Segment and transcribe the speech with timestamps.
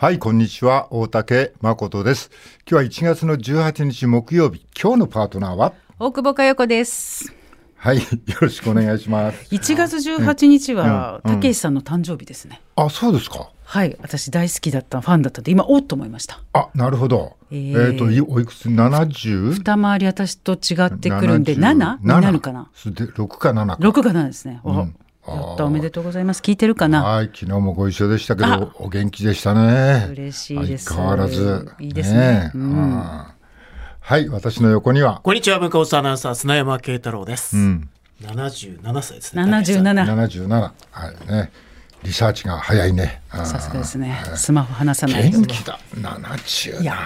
[0.00, 0.86] はい、こんにちは。
[0.92, 2.30] 大竹誠です。
[2.70, 4.64] 今日は1月の18日木曜日。
[4.80, 5.72] 今日のパートナーは？
[5.98, 7.34] 大久保佳代子です。
[7.74, 8.04] はい、よ
[8.40, 9.46] ろしくお願いします。
[9.52, 12.60] 1月18日は、たけしさんの誕生日ですね。
[12.76, 13.50] あ、そうですか。
[13.64, 16.40] はい、私大好きだったファンだったんで、今、おっと思いました。
[16.52, 17.36] あ、なるほど。
[17.50, 19.52] えっ、えーと、いおいくつ ?70?
[19.54, 22.70] 二回り私と違ってくるんで、7になるかな？
[22.72, 23.74] それで6か7か。
[23.80, 24.60] ?6 か7ですね。
[24.62, 24.94] おうん
[25.36, 26.40] やった、おめでとうございます。
[26.40, 27.02] 聞いてるかな？
[27.02, 30.08] はい、昨日もご一緒でしたけあど、お元気でしたね。
[30.10, 31.70] 嬉しいです相変わらず。
[31.80, 33.02] いいですねえうん
[34.00, 37.56] はい、私の横には、こんにちは、文化放送アナウンサー、砂山慶太郎です。
[37.56, 37.90] うん、
[38.22, 39.42] 77歳ですね。
[39.42, 39.82] 77。
[39.82, 40.48] 77。
[40.48, 40.72] は
[41.28, 41.50] いね。
[42.04, 43.22] リサーチが早いね。
[43.30, 44.22] さすがですね。
[44.36, 45.30] スマホ離さない。
[45.30, 45.78] 元気だ。
[45.94, 46.80] 77。
[46.80, 46.96] いや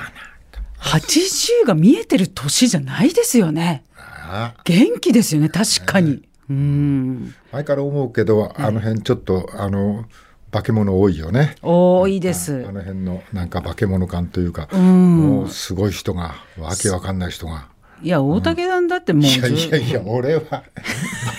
[0.81, 3.85] 80が見えてる年じゃないですよね。
[3.97, 6.23] あ元気ですよね、確かに。
[6.53, 7.35] うん。
[7.51, 10.05] 前から思うけど、あの辺ちょっと、あの、
[10.51, 11.57] 化け物多いよね。
[11.63, 12.73] 多いですあ。
[12.73, 17.69] の辺のなんか化け物感というか、んもうすごい人が、わけわかんない人が。
[18.03, 20.65] いや、大竹さんだってもういやいずやいや、俺は、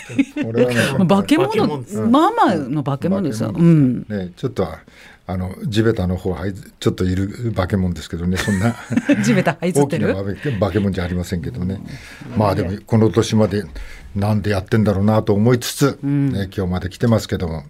[0.45, 3.53] 俺はね、化け物物ですまあまあの化け物ですよ。
[3.55, 4.05] うん。
[4.09, 4.67] ね、ちょっと
[5.25, 8.75] あの地べたの方はいちょっといる化け物ですけどねそんな。
[9.23, 10.15] 地べた這いずってる？
[10.15, 11.81] 大きな化け物じゃありませんけどね。
[12.37, 13.63] まあでもこの年まで
[14.15, 17.63] なんでやってんだろうなと思いつつ、ね、今日まで来てますけども。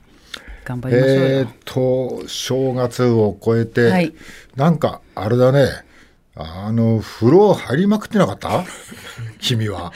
[0.66, 1.22] 頑張りましょうよ。
[1.22, 4.14] えー、と正月を超えて、はい。
[4.56, 5.68] なんかあれだね
[6.36, 8.64] あの風呂入りまくってなかった？
[9.40, 9.94] 君は。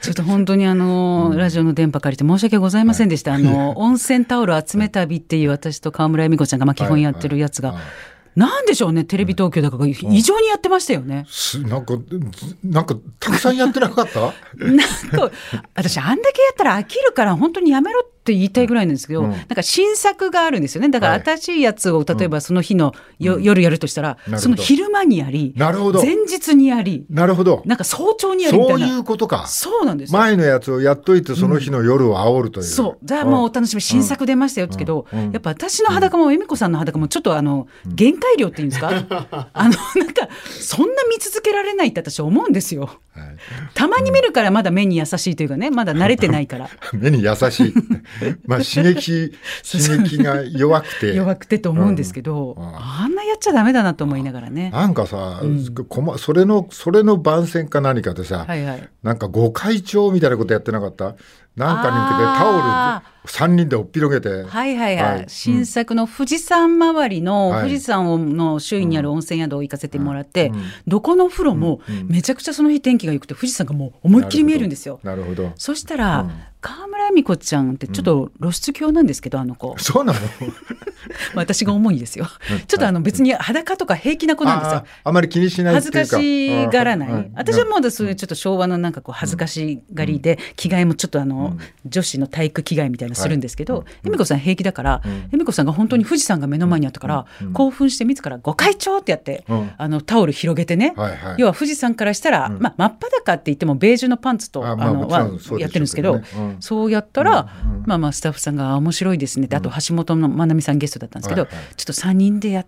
[0.00, 3.34] ちょっと本当にあの、ラジオの電波借りて申し訳ございませんでした。
[3.34, 7.72] あの、温泉タオル集め旅っていう私と川村恵美子ちゃんがまあ基本やってるやつが。
[7.72, 7.78] はい。
[7.78, 11.26] はい、なんでしょうね、テレビ東京だから異常にやってましたよね。
[11.28, 14.20] すなんかずなんかたくさんやってなかった？
[14.56, 14.78] なん
[15.10, 15.30] か、
[15.74, 19.30] 私あんだけやったら飽きるから本当にやめろって言いたいぐらいなんですけど、うん。
[19.30, 20.88] なんか新作があるんですよね。
[20.88, 21.22] だからはい。
[21.24, 26.02] 新しいやつを例えばその日のよ、夜やるとしたらその昼間にやり、なるほど。
[26.02, 27.62] 前日にやり、なるほど。
[27.66, 28.88] なんか早朝にやりみたそういな。
[28.88, 29.46] いうことか。
[29.46, 30.18] そうなんですよ。
[30.18, 33.04] 前のやつをやっといてその日の夜を煽るという、そう。
[33.06, 35.18] じゃあもうお楽しみ、新作出ましたよってけど、うん。
[35.18, 35.32] うん。
[35.32, 38.88] やっぱ私の裸も恵美子さんの裸もちょっとあの、限界量っていうんですか？
[39.52, 40.28] あの、なんか、
[40.60, 42.84] そんな見続けられないって私思うんですよ。
[43.14, 43.36] はい。
[43.74, 46.68] たまに見るからまだ目に優しいというかね、まだ慣れてないから。
[46.94, 47.74] 目に優しい
[48.46, 49.32] まあ刺激
[49.62, 51.14] 刺激が弱くて。
[51.14, 52.62] 弱くてと思うんですけど、うん。
[52.62, 52.76] うん。
[52.76, 54.70] あんなやっちゃダメだなと思いながらね。
[54.70, 55.42] なんかさ、
[55.88, 58.88] こまそれのそれの番宣か何かでさ、はいはい。
[59.02, 61.14] なんか御開帳みたいなことやってなかった？
[61.56, 65.24] なんかに向けてタオルあ3人でおっぴろげて、はいはいはい、はい。
[65.28, 67.62] 新作の富士山周りの、はい。
[67.68, 70.62] 富士山をの周囲にある温泉宿を行かせてもらって、うん。
[70.88, 74.98] どこの風呂もめちゃくちゃその日天気が良くて富士山がもう思いっきり見えるんですよ。
[75.04, 75.52] なるほど。
[75.56, 76.26] そしたら、
[76.68, 79.76] うん川村恵美子ちゃんってちょっと露出狂なんですけど、あの子。
[79.78, 80.18] そうなの？
[80.20, 80.24] ま
[81.42, 82.26] あ私が重いですよ。
[82.66, 84.74] ちょっとあの別に裸とか平気な子なんですよ。
[84.76, 84.84] あ。
[85.04, 85.98] ああまり気にしないっていうか。
[85.98, 87.08] 恥ずかしがらない。
[87.10, 95.02] うん私はもうそういうちょっと昭和のなんかこう恥ずかしがりで、着替えもちょっとあの、女子の体育着替えみたいなのするんですけど、恵美子さん平気だから、
[95.32, 99.70] 恵美子さんが本当に富士山が目の前にあったから、興奮して自らご会長ってやって、うん。
[99.76, 101.34] あのタオル広げてね、はいはい。
[101.38, 107.48] 要は富士山からしたら、まあ真っ裸って言ってもベージュのパンツとああのまあはやってるんですけど、うんそうやったら、
[107.86, 111.74] まあまあスタッフさんがあ面白いですねって、あと橋本のまなみさんゲストだったんですけど、はいはい。
[111.76, 112.66] ちょっと3人でやっ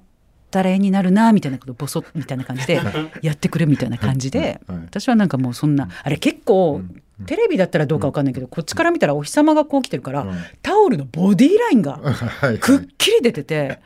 [0.51, 2.81] たら絵になるなみたいなことボソッみたいな感じで
[3.23, 4.79] やってくれみたいな感じで、はい。
[4.87, 6.83] 私はなんかもうそんなあれ結構、
[7.27, 10.27] テレビだったらどうかわかんないけど、こっちから見たらお日様がこう来てるから、
[10.63, 12.59] タオルのボディラインが はい。
[12.59, 13.81] くっきり出てて。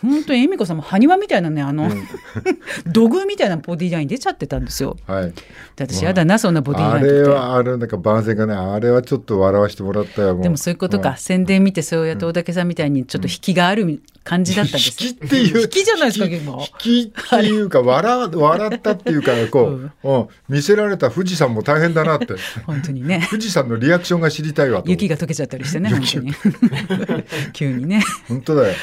[0.00, 1.90] 本当に恵美子さんも埴輪みたいなねあの、
[2.86, 4.96] 土偶みたいなボディライン出ちゃってたんですよ。
[5.06, 5.32] はい。
[5.76, 20.28] で私やだなそんなボディあラインってれはあれなんか番宣がねあれはちょっっと笑わせてもらったよでもそういうことか、宣伝見てそうやって大竹さんみたいにちょっと引きがある感じだったんです引きっていう引きじゃないですか結構引きっていうか笑笑ったっていうかこう、 うん。
[20.48, 22.34] 見せられた富士山も大変だなって。
[22.64, 23.26] 本当にね。
[23.30, 24.90] 富士山のリアクションが知りたいわと。
[24.90, 26.32] 雪が溶けちゃったりしてね本当に。
[27.52, 28.02] 急にね。
[28.28, 28.74] 本当だよ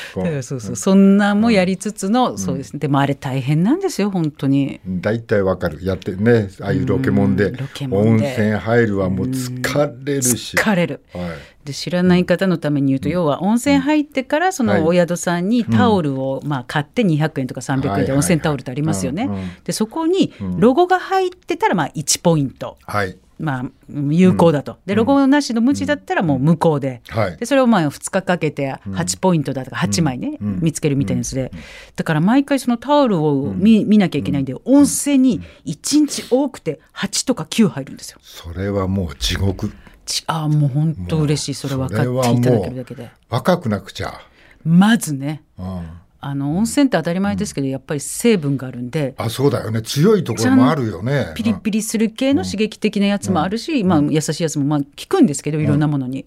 [0.41, 0.75] そうそう。
[0.75, 2.79] そんなもやりつつの、そうですね。
[2.79, 4.79] でもあれ大変なんですよ本当に。
[4.85, 5.79] 大体わかる。
[5.83, 7.45] やってねああいうロケモンで。
[7.45, 11.03] うんロケモン温で泉入るはもう疲れるし、疲れる。
[11.13, 11.23] はい、
[11.65, 14.81] で知らない方のために言うと、要は温泉入ってからそはい。
[14.81, 19.29] のお宿さんにタオルをまあ買って200円とか300円で温泉タオルってありますよね。
[19.63, 22.77] でそこにロゴが入ってたらまあ1ポイント。
[22.85, 23.65] はいまあ、
[24.09, 24.77] 有効だと。
[24.85, 27.01] で、ロゴなしの無地だったらもう無効で。
[27.09, 27.37] はい。
[27.37, 31.51] で、それをまあ2日かけて8ポイントだとか8枚ね、見つけるみたいなやつで。
[31.97, 38.19] だから毎回そのタオルを見,、見なきゃいけないんで、温泉に1日多くて8とか9入るんですよ。
[38.21, 39.71] それはもう地獄。
[40.05, 41.53] ちああ、もう本当嬉しい。
[41.53, 43.11] それ分かっていただけるだけで。
[43.29, 44.21] 若くなくちゃ、
[44.63, 45.89] まずね、うん、
[46.25, 49.13] あの温泉って当たり前ですけど、やっぱり成分があるんで。
[49.17, 49.81] あそうだよね。
[49.81, 51.33] 強いところもあるよね。
[51.35, 56.25] ピリピリする系の刺激的なやつもあるし、まあ、優しいやつもまあ効くんですけどいろんなものに、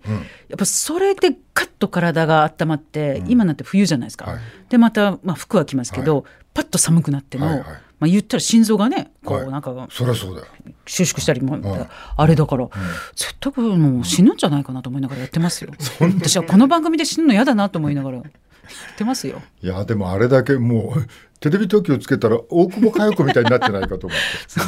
[0.48, 4.40] やっぱそれでカッと体が温まって、今なんて冬じゃないですか、はい。
[4.69, 7.66] でまた、まあ、服は着ますけど、パッと寒くなっても、はいはい。
[7.98, 9.44] まあ、言ったら心臓がねこはい。
[9.44, 10.46] うなんかそりゃそうだよ。
[10.87, 11.58] 収縮したりも、
[12.16, 12.69] あれだから、
[13.14, 15.72] 絶対これもう死ぬんじゃないかなと思いながらやってますよ。
[16.00, 18.22] 私はこの番組で死ぬの嫌だなと思いながら
[18.96, 19.42] てますよ。
[19.62, 21.06] いやでもあれだけもう
[21.40, 24.16] テレビ東京つけたら大久保佳代子みたいになってないかと思って。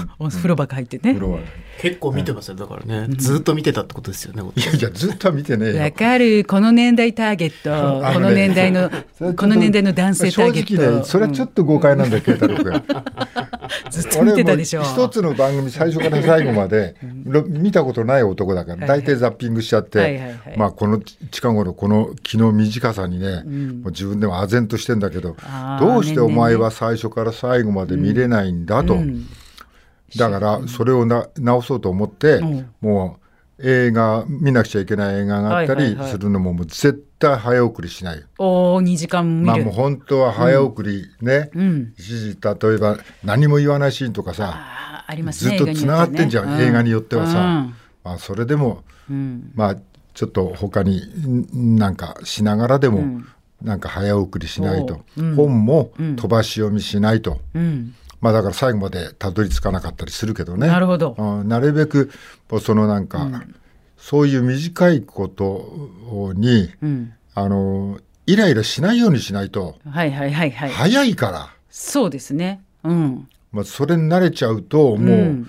[0.18, 1.14] お風呂場入ってね。
[1.14, 1.20] 風。
[1.20, 1.38] 呂は
[1.80, 2.56] 結構見てますよ。
[2.56, 4.42] だからね、ずっと見てたってことですよね。
[4.56, 8.90] いやいやずっとは見てねわかるこの年代ターゲット、 ねこの年代の
[9.36, 12.82] この年代の男性ターゲット、正直ねそれはちょっと誤解なんだよ慶太郎君
[13.90, 14.80] ずっと見てたでしょ。
[14.80, 20.38] 俺もう一つの番組最初から最後までろ見たことない男だから大体ザッピングしちゃって、はいはいはい。
[20.56, 21.00] まあこの
[21.30, 25.36] 近頃この気の短さにね、もう自分でも唖然としてんだけど
[25.80, 29.26] どうしてお前は最初から最後まで見れないんだと、うん。
[30.16, 32.70] だからそれをな直そうと思って、うん。
[32.80, 33.18] も
[33.58, 38.24] う映画見なくちゃいけない映画があったりするのももう絶対早送りしない。
[38.38, 41.94] おお2時間見る、まあもう本当は早送りね、うん。
[41.98, 47.74] 一時例えば何も言わないシーンとかさあーありますずねっとつながってんじゃん、映画によってはさ、うん。
[48.04, 49.52] まあ、それでもうん。
[49.54, 49.76] まあ
[50.14, 53.26] ちょっと他にんなんかしながらでも、うん
[53.62, 55.24] なんか早送りしないと、そう。
[55.24, 55.36] うん。
[55.36, 57.94] 本も飛ばし読みしないと、うん。
[58.20, 60.66] まあだから最後までたどり着かなかったりするけどね。
[60.66, 61.14] なるほど。
[61.18, 62.10] うんなるべく
[62.60, 63.28] そのなんか、
[63.96, 67.12] そういう短いことに、うん。
[67.34, 69.76] あのイライラしないようにしないと。
[69.88, 72.60] はいはいはいはい、早いから、そうですね。
[72.84, 73.28] うん。
[73.52, 75.48] まあ、それに慣れちゃうともう、うん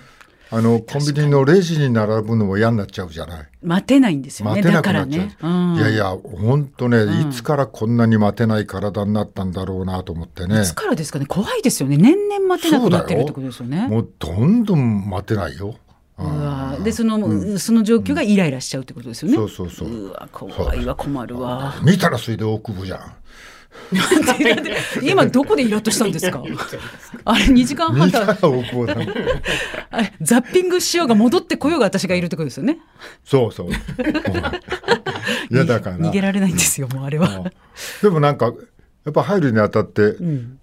[0.52, 3.48] あのコンビニのレジに並ぶのも嫌になっちゃうじゃない。
[3.62, 4.62] 待てないんですよね。
[4.62, 5.26] 待てなだからくなっちゃう。
[5.26, 10.62] ね、うん、いやいや本当ね、いつからこんなに待てない体になったんだろうなと思ってね。
[10.62, 11.26] いつからですかね。
[11.26, 11.96] 怖いですよね。
[11.96, 13.86] 年々待てなくなってるってことですよね。
[13.86, 15.76] もうどんどん待てないよ。
[16.18, 19.88] うでその、その状況がイライラしちゃうってことですよね、そうそうそう。
[19.88, 21.74] うわ怖いわ困るわ。
[21.82, 23.14] 見たらそれで大久保じゃん。
[25.02, 26.42] 今どこでイラッとしたんですか？
[27.24, 28.36] あれ2時間半だ。
[29.90, 32.78] あれザッピングしようが戻ってこようが私がいるってことですよね？
[33.24, 33.70] そうそう。
[33.70, 35.98] いやだから。
[35.98, 37.44] 逃げられないんですよもうあれは。
[38.02, 38.46] でもなんか
[39.04, 40.14] やっぱ入るにあたって、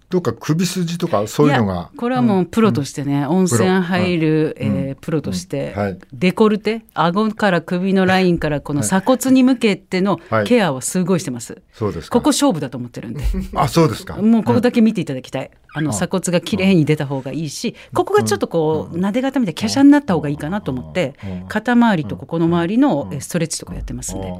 [0.09, 4.67] どっか首筋とかそういうのいがやこれはもうプロとしてね、温泉入る、プロ。
[4.67, 5.99] えープロとして、はい。
[6.13, 10.45] デコルテ顎から首のラインからこの鎖骨に向けてのはい。
[10.45, 12.17] ケアをすごいしてます、そうですか。
[12.17, 13.23] ここ勝負だと思ってるんで。
[13.55, 14.15] あそうですか。
[14.15, 15.51] もうここだけ見ていただきたい。
[15.77, 21.13] あの鎖骨が綺麗に出た方がいいし、ここがちょっとこう撫で型みたいな華奢になった方がいいかなと思って、
[21.47, 24.33] 肩周りとここの周りのえストレッチとかやってますんで、あ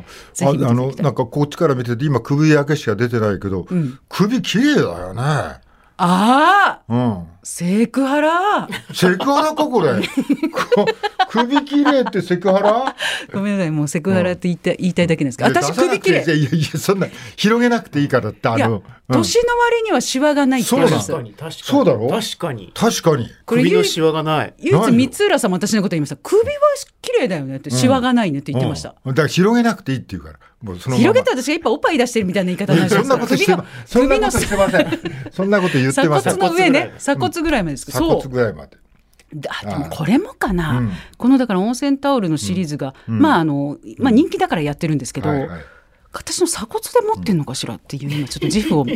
[0.73, 3.67] のなんかこっちから見てて今首だけしか出てないけど、
[4.09, 5.66] 首綺麗だよね。
[5.97, 7.27] ああうん。
[7.43, 8.67] セクハラ？
[8.93, 10.01] セクハラかこれ？
[10.51, 10.85] こ
[11.29, 12.95] 首綺麗ってセクハラ？
[13.33, 15.49] ごめんなさいもうセクハラって言いたい言いたいだけですけど。
[15.49, 17.07] 私首綺麗くていやいやいやそんな
[17.37, 18.75] 広げなくていいからってあいやの。
[18.75, 19.15] うん。
[19.15, 21.53] 年の割にはシワがないってそう確かに確かに。
[21.53, 22.09] そうだろ？
[22.09, 22.71] 確かに。
[22.75, 23.29] 確かに。
[23.45, 24.53] これ首のシワがない。
[24.59, 26.17] 唯一三浦さんも私のこと言いました。
[26.17, 26.51] 首は
[27.07, 29.13] 綺麗だよねってシワがないねって言ってました、うん。
[29.13, 30.39] だから広げなくていいって言うから。
[30.61, 34.99] もうその広げて私が一杯おっぱい出してるみたいな言い方になるじいですかそんなことしてません。
[35.31, 36.33] そんなこと言って鎖ません。
[36.33, 37.73] 骨の上ね鎖骨ぐらいまで。
[37.73, 37.85] です。
[37.85, 38.77] けど、鎖骨ぐらいまで。
[39.49, 40.91] あでもこれもかな、うん。
[41.17, 45.59] このだから温泉タオルのシリーズが、まああの、まあ、人気だからやってるんですけど、はいはい
[46.17, 48.93] 私の鎖骨で持ってんのかしらっていう今ちょっと自負を持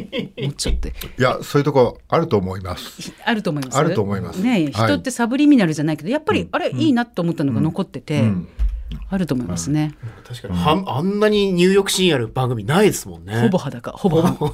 [0.49, 0.89] っちゃって。
[0.89, 3.13] いやそういうとこあると思います。
[3.23, 3.77] あると思います？
[3.77, 4.41] あると思います。
[4.41, 4.71] ねはい。
[4.71, 8.47] 人ってサブリミナルじゃないけどやっぱり、あれいいなと思ったのが残ってて、ん。
[9.09, 9.95] あると思いますね、
[10.27, 13.39] 確かに、はんあんなに入浴シーンある番組ないですもんね。
[13.39, 14.21] ほぼ裸ほぼ。
[14.21, 14.53] ほ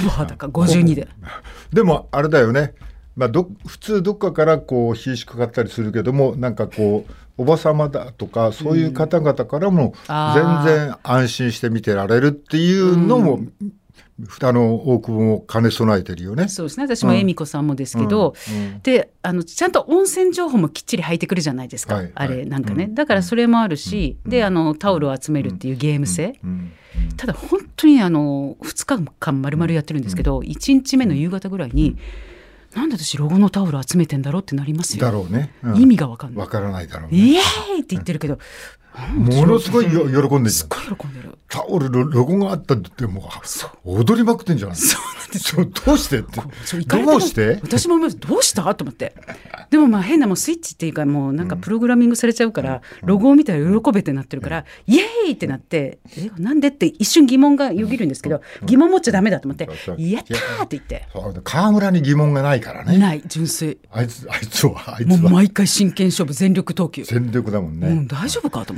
[0.00, 0.08] ぼ。
[0.08, 1.08] 裸52で。
[1.72, 2.74] でもあれだよね。
[3.16, 13.40] まあ、ど普通どっかからこう冷えしかかったりするけどもなんかこうおばさまだとかそういう方々からも全然安心して見てられるっていうのも、
[14.42, 16.48] あの大久保も兼ね備えてるよね。
[16.48, 16.84] そうですね。
[16.84, 18.34] 私も恵美子さんもですけど、
[18.82, 22.12] であのちゃんと温泉情報もきっちり入ってくるじゃないですか、はい。
[22.12, 22.94] あれなんかね、うん。
[22.96, 26.72] だからそれもあるし、であのタオルを集めるっていうゲーム性、うん。
[27.16, 31.96] ただ本当にあの2日間丸々やってるんですけど、1日目の夕方ぐらいに、
[32.74, 35.02] なんで私ロゴのタオル集めてんだろうってなりますよ。
[35.02, 35.52] だろうね。
[35.62, 36.40] うん意味がわかんない。
[36.40, 37.18] わからないだろうね。
[37.18, 37.42] イエー
[37.76, 38.38] イって言ってるけど、
[39.14, 40.50] ものすごいよ喜んでんじゃん。
[40.50, 41.34] すっごい喜んでる。
[41.48, 43.30] タオルのロゴがあったっても
[43.84, 44.02] う。
[44.02, 44.76] 踊りまくってんじゃない？
[44.76, 46.40] そうなんですそうどうしてって？
[46.86, 47.58] どうして？
[47.62, 48.18] 私も思います。
[48.18, 48.74] どうした？
[48.74, 49.14] と思って。
[49.70, 61.06] でもまあ変なもうスイッチっていうかもうなんかプログラミングされちゃうから、ロゴを見たら喜べってなってるから、イエーイってなってえなんでって一瞬疑問がよぎるんですけど、疑問持っちゃダメだと思ってそうそう「やった!」って言って。
[61.44, 62.98] 川村に疑問がないからね。
[62.98, 63.78] ない純粋。
[63.90, 68.77] あいつあいつはあいもうつは毎回真剣勝負全力投球、全力だもんね、うん、大丈夫かと思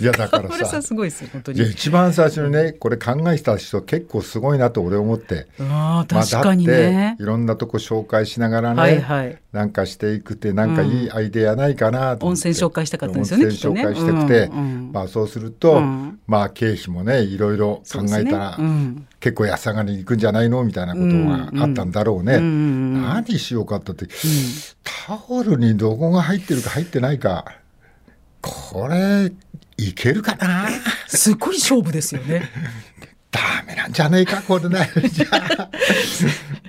[0.00, 0.66] いやだからさ。
[0.66, 1.62] さんすごいですよ本当に。
[1.70, 5.46] 一番最初にねこれ考えた人結構すごいなと俺思って。
[5.60, 6.72] あ確かにね。
[6.72, 9.38] だっ、ていろんなとこ紹介しながらね、はいはい。
[9.52, 16.18] なんかしていくってなんかいいアイデアないかなと思って、温泉紹介したかったんですよね温泉紹介したくて、うんうんまあそうすると、うん。
[16.26, 19.06] まあ経費もねいろいろ考えたら、うん。
[19.20, 22.34] 結構安上がりに行くんじゃないのみたいなことがあったんだろうね。
[22.34, 24.06] うんうん何しようかったって、
[25.06, 27.44] タオルにどこが入ってるか入ってないか
[28.42, 29.32] これ
[29.78, 30.68] いけるかな？
[31.06, 32.50] すごい勝負ですよね。
[33.30, 34.90] ダメなんじゃねえかこれね。
[35.10, 35.70] じゃあ。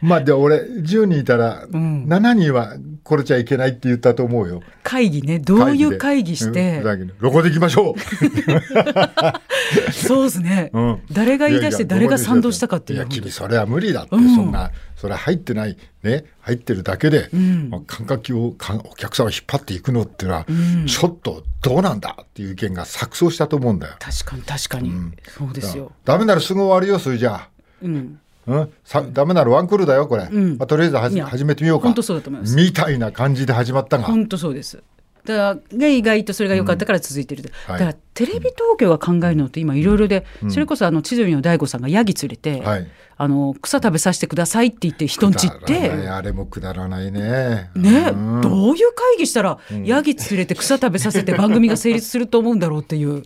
[0.02, 2.06] まあで俺10人いたらん。
[2.08, 4.62] 7人はこれじゃいけないって言ったと思うよ。
[4.82, 5.40] 会議ね。
[5.40, 6.82] どういう会議して、
[7.20, 8.00] ロゴでいきましょう。
[9.92, 11.02] そうですね、うん。
[11.12, 13.00] 誰が言い出して誰が賛同したかっていう。
[13.00, 14.36] いや君それは無理だって、うん。
[14.36, 15.78] そんなそれ入ってない。
[16.04, 16.24] ね。
[16.40, 17.70] 入ってるだけで、ん。
[17.70, 20.86] まあ、感覚をかお客さんを引っ張っていくのっていうのは、ん。
[20.86, 23.96] ちょっとどうなんだっていう意見が錯綜したと思うんだよ。
[24.00, 24.92] 確かに確かに、
[25.38, 27.50] そうですよ、ダメならすぐ終わるよそれじゃあ。
[27.82, 30.58] うん、うん、さダメならワンクールだよこれ、ん。
[30.58, 31.86] まあ、とりあえずはいじや始めてみようか。
[31.86, 32.56] 本当そうだと思います。
[32.56, 34.04] みたいな感じで始まったが。
[34.04, 34.84] 本当そうです。
[35.26, 37.80] だからが意外とそれが良かったから続いてる、はい。
[37.80, 42.88] だからテレビ東京が考えるのって今いろいろで、それこそあの千鳥の大悟さんがヤギ連れて、はい。
[43.16, 46.10] あの草食べさせてくださいって言って人んち行っくだらないて。
[46.10, 47.70] あれもくだらないね。
[47.76, 48.42] ね、うん。
[48.42, 53.24] どういう会議したら、ヤギ連れて草食べさせて番組が成立すると思うんだろうっていう、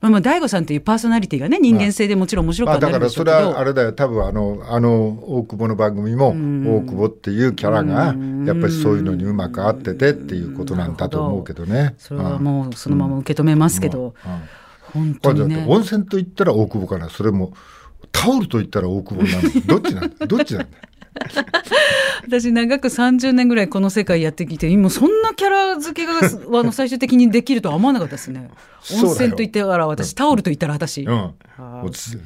[0.00, 3.92] まあ、まあ大悟さんというパーソナリティがね人間性でもちろん面白まあ、くはなだからそうれはあれだよ。
[3.92, 6.32] 多分あのあの大久保の番組も大
[6.82, 8.14] 久保っていうキャラが
[8.46, 11.94] やっぱりそういうのにうまく合っててっていうことなんだと思うけどね。
[11.98, 14.14] それはもうそのまま受け止めますけど、
[14.92, 15.66] 本これだって当にね。
[15.68, 17.08] 温泉と言ったら大久保かな。
[17.08, 17.52] それも
[18.12, 20.26] タオルと言ったら大久保なのどっちなんだ？
[20.26, 20.78] どっちなんだ？
[22.26, 26.18] 私長く30年ぐらいこの世界やってきて今そんなキャラ付けが
[26.60, 28.50] あの最終的にできるとは思わなかったですね。
[28.94, 31.04] 温泉と言ったら私、タオルと言ったら私、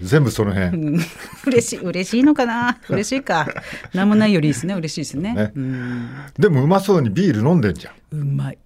[0.02, 1.00] 全部その辺、う ん
[1.46, 2.78] 嬉しい嬉しいのかな？
[2.90, 3.48] 嬉しいか。
[3.94, 4.74] 何もないよりいいですね。
[4.74, 5.32] 嬉しいですね。
[5.34, 5.52] ね。
[5.54, 6.08] うん。
[6.38, 8.20] でもうまそうにビール飲んでんじゃん。
[8.20, 8.58] うまい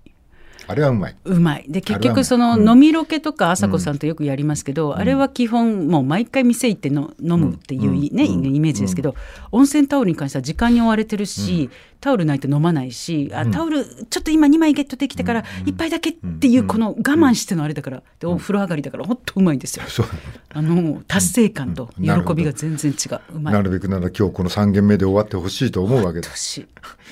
[0.67, 1.17] あれはうまい。
[1.25, 1.65] うまい。
[1.69, 9.15] で結局その飲みロケとか朝子さんとよくやりますけど、あれは基本もう毎回店行っての飲むっていうね、イメージですけど、
[9.53, 11.71] 温泉タオルに関しては時間に追われてるし、
[12.05, 19.85] タオルないと飲まないしあタオルちょっと今2枚ゲットできたから1杯だけっていうこの我慢してのあれだからでお風呂上がりだからほんとうまいんですよ。
[20.53, 23.21] あの達成感と喜びが全然違う。
[23.37, 23.55] うまい。
[23.55, 26.39] なるべくなら今日この3軒目で終わってほしいと思うわけです。
[26.39, 26.67] し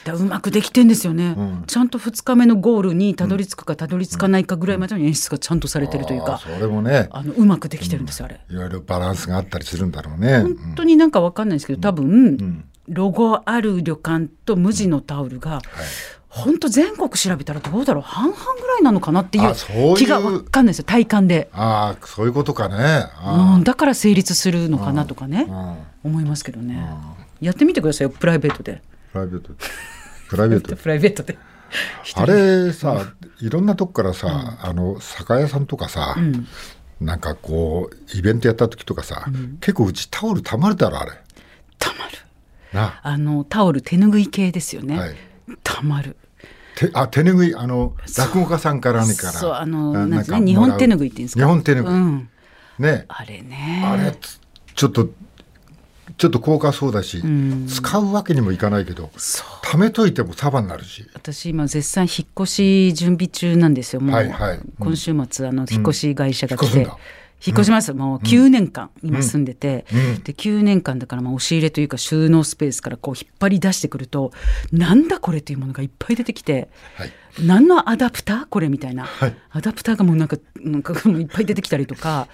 [0.04, 1.64] だうまくできてんですよね、ん。
[1.66, 7.08] ちゃんと2日目のゴールにたどり着くかたどり着かないかぐらいまでの演出がちゃんとされてるというか、それもね。
[7.12, 8.40] あのうまくできてるんですよあれ。
[8.50, 10.32] いろいろバランスがあったりするんだろうね。
[10.32, 15.60] うん本当になんかわかんないですけど多分、ロゴある旅館と無地のタオルが、
[16.28, 19.96] 本当全国調べたらどうだろう半々ぐらいなのかなっていういうう。
[19.96, 22.76] 気がわかんないですよ体感で、ああそういうことかね。
[23.16, 26.88] あうん、だから成立するのかなとかね、あ思いますけどね、
[27.40, 28.82] やってみてくださいよプライベートで。
[29.12, 29.52] プライベート。
[30.28, 30.76] プライベート。
[30.76, 31.38] プライベートで。
[32.16, 36.46] あれさいろんなとこからさ、あの酒屋さんとかさ、ん。
[37.00, 39.26] なんかこうイベントやった時とかさ、
[39.60, 41.12] 結構うちタオルたまるだろあれ。
[42.75, 45.14] あのタオル手ぬぐい系ですよね、はい。
[45.62, 46.17] たまる。
[46.75, 49.33] てあ手ぬぐいあの落語家さんから何から。
[49.35, 50.47] そうあのななんかもらう。
[50.47, 51.41] 日本手ぬぐいって言うんですか？
[51.41, 52.29] 日本手ぬぐい、うん、
[52.79, 53.05] ね。
[53.09, 53.83] あれね。
[53.85, 54.41] あれつ
[54.75, 55.11] ちょっと
[56.19, 57.67] ちょっと高価そうだし、ん。
[57.67, 59.11] 使うわけにもいかないけど
[59.62, 61.07] 貯めといても束になるし。
[61.14, 64.00] 私今絶賛引っ越し準備中なんですよ。
[64.00, 64.57] もう、はいはい。
[64.57, 64.73] うん。
[64.79, 66.88] 今週末あの引っ越し会社が来て、
[67.44, 70.22] 引っ越します、もう9年間今住んでて、うん。
[70.22, 74.32] で9年間だからまあ押し入れというか収納スペースからこう引っ張り出してくると
[74.70, 77.12] なんだこれというものがいっぱい出てきてはい。
[77.44, 78.46] 何のアダプター？
[78.46, 79.37] これみたいな、はい。
[79.50, 82.28] アダプターがもうなんかなんかいっぱい出てきたりとか、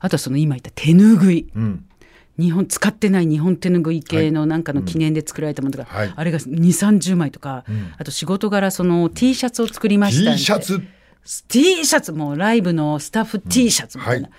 [0.00, 1.46] あとはその今言った手ぬぐい。
[1.56, 1.86] うん。
[2.38, 6.12] 日本使ってない日本手ぬぐい系のなんかの記念で作られたものとか、はい。
[6.14, 7.64] あれが2 3 0枚とか、
[7.98, 10.82] あと仕事柄その T シャツを作りました T シャツ
[11.48, 14.38] T シャツもうライブのスタッフ T シャツみたいな、はい。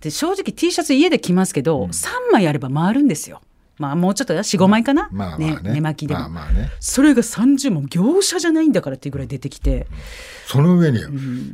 [0.00, 3.40] で正直 T シャツ家で着ますけど、3枚あれば回るんですよ。
[3.76, 5.58] まあもうちょっと45枚かな、まあまあね。
[5.62, 6.70] 寝巻きでも、まあまあね。
[6.78, 9.88] それが30も業者じゃないんだからっていうぐらい出てきて。
[10.46, 11.00] その上に、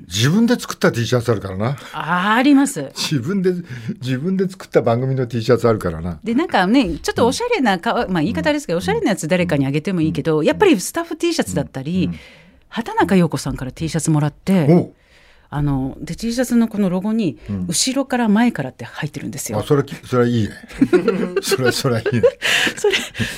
[0.06, 1.78] 自分で作った T シャツあるからな。
[1.92, 2.92] ああります。
[2.94, 3.54] 自分で
[4.02, 6.20] 自分で作った番組の T シャツあるからな。
[6.22, 12.10] でなんかねちょっとおしゃれなかわ、まあ、言い方ですけど、おしゃれなやつ誰かにあげてもいいけど、やっぱりスタッフ T シャツだったり、
[12.70, 14.92] 畑中陽子さんから T シャツもらって
[15.52, 17.36] あので T シャツのこのロゴに、
[17.66, 19.58] 後ろから前からって入ってるんですよ。
[19.58, 20.50] あそれ それはいいね。
[21.42, 22.22] それそれはいいね。
[22.76, 22.94] それ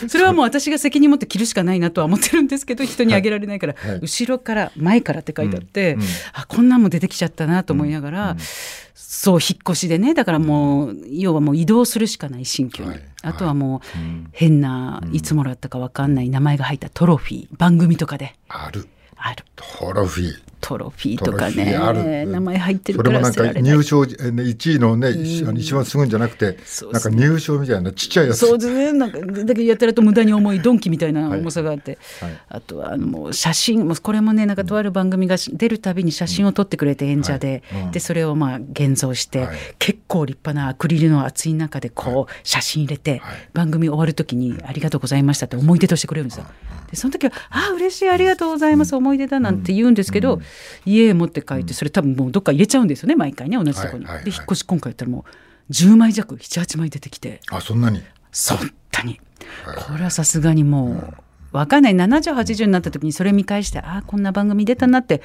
[0.08, 4.00] それはもう私が責任持って着るしかないなとは思ってるんですけど人にあげられないから、はい。
[4.02, 6.06] 後ろから前からって書いてあって、うんうん。
[6.34, 8.36] あこんなんも出てきちゃったなと思いながら、
[8.94, 13.02] そう引っ越しでねだからもう要はもう移動するしかない新居に、はい。
[13.22, 18.34] あとはもう、変ないつもらったか分かんない名前が入ったトロフィー番組とかで。
[18.48, 18.86] ある
[19.24, 21.76] あるトロフィートロフィーとかね。
[22.24, 22.26] る。
[22.26, 26.56] 名前入ってるそれもなんか入賞えね1位のね、あの一番すごいんじゃなくて
[26.92, 28.38] なんか入賞みたいなちっちゃいやつ。
[28.38, 32.40] そうですねなんかだけどやたらと無駄に重いドンキみたいな重さがあって、はい。
[32.48, 37.82] あとはあのもう写真もうこれもねなんかとある番組が出るたびに写真を撮ってくれて演者で、はい。
[37.82, 37.90] うん。
[37.90, 39.56] でそれをまあ現像して、はい。
[39.80, 43.48] 結構立派なアクリルの厚い中でこう写真入れて、はい。
[43.52, 46.46] 番組終わる時に「ありがとうございました」って思い出としてくれるんですよ。
[46.90, 50.40] でその時は「ああ嬉しいありがとうございます、思い出だ」なんて言うんですけど、
[50.84, 54.06] 家へ持って帰ってそれ多分もうどっか入れちゃうんですよね毎回ね同じところに。
[54.06, 55.24] で引っ越し今回やったらも
[55.68, 57.40] う10枚弱78枚出てきて。
[57.50, 58.02] あそんなに？
[58.30, 59.20] そんなに。
[59.76, 61.16] これはさすがにもう
[61.52, 61.94] 分かんない。
[61.94, 65.22] 7080になった時にそれ見返してああこんな番組出たなって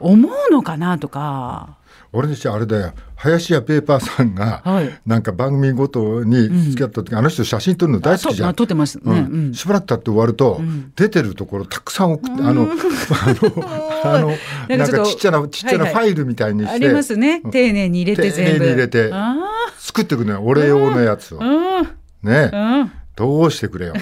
[0.00, 1.76] 思うのかなとか
[2.14, 2.92] 俺たちあれだよ。
[3.16, 5.00] 林家ペーパーさんが、はい。
[5.04, 8.54] なんか番組ごとに付き合った時、あの人写真撮るの大好きじゃん。
[8.54, 9.02] 撮ってますね。
[9.04, 9.16] うん。
[9.16, 9.54] うん。
[9.54, 10.60] しばらく経って終わると、
[10.94, 12.70] 出てるところたくさん送って、あの、あの、
[14.04, 14.28] あの、
[14.68, 16.04] なんかちょっちゃな、ちっちゃなはいはい。
[16.04, 17.42] ファイルみたいにして、ありますね。
[17.50, 18.52] 丁寧に入れて全部。
[18.52, 19.36] 丁寧に入れてあ
[19.78, 21.38] 作ってくるのよ、俺用のやつを。
[21.40, 21.82] あ
[22.22, 22.80] ねうん。
[22.80, 22.92] うん。
[23.16, 23.94] どうしてくれよ。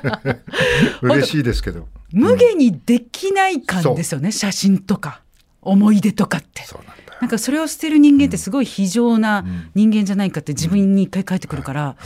[1.02, 1.86] 嬉しいですけど。
[2.12, 5.22] 無限にできない感ですよね写真とか
[5.62, 6.62] 思い出とかって。
[6.64, 7.00] そうなん。
[7.20, 11.96] なんかそれを捨てる人間ってすごい非常な人間じゃないかって自分に一回返ってくるから、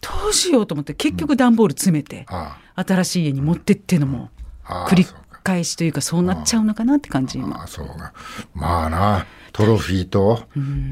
[0.00, 4.30] どうしようと思って結局段ボール詰めてあ新しい家に持ってってのも
[4.64, 5.06] 繰り
[5.44, 7.60] 返しというかそうなっちゃうのかなって感じ今。
[7.60, 8.12] ああ、そうか。
[8.54, 10.42] まあな、トロフィーと、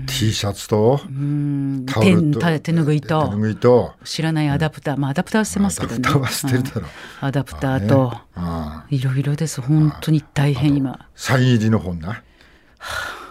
[0.06, 1.84] T シャツと、うん。
[1.86, 4.96] タオルと、手手ぬぐいと手ぬぐいと、知らないアダプター。
[4.96, 5.98] まあアダプターは捨てますけどね。
[5.98, 6.84] アダプターは捨てるだろう。
[6.84, 6.88] うん。
[7.28, 9.60] アダプターとああいろいろです。
[9.60, 11.06] 本当に大変今。
[11.14, 12.22] サイン入りの本な。
[12.78, 13.23] は